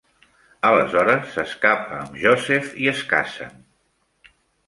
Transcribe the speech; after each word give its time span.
Aleshores, 0.69 1.27
s'escapa 1.35 1.99
amb 2.05 2.17
Joseph 2.23 2.71
i 2.85 2.91
es 2.95 3.05
casen. 3.13 3.63